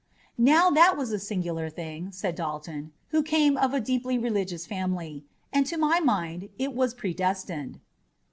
"Now, 0.39 0.71
that 0.71 0.97
was 0.97 1.11
a 1.11 1.19
singular 1.19 1.69
thing," 1.69 2.11
said 2.11 2.33
Dalton, 2.33 2.91
who 3.09 3.21
came 3.21 3.55
of 3.55 3.71
a 3.75 3.79
deeply 3.79 4.17
religious 4.17 4.65
family, 4.65 5.25
"and 5.53 5.63
to 5.67 5.77
my 5.77 5.99
mind 5.99 6.49
it 6.57 6.73
was 6.73 6.95
predestined." 6.95 7.79